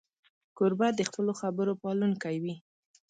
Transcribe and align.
کوربه 0.57 0.87
د 0.93 0.99
خپلو 1.09 1.31
خبرو 1.41 1.73
پالونکی 1.81 2.35
وي. 2.43 2.55